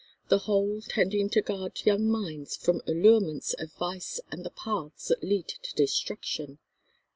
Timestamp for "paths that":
4.49-5.23